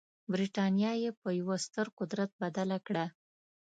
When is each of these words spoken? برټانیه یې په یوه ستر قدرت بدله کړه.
برټانیه 0.31 0.91
یې 1.03 1.11
په 1.21 1.29
یوه 1.39 1.55
ستر 1.65 1.85
قدرت 1.99 2.29
بدله 2.41 2.77
کړه. 2.87 3.05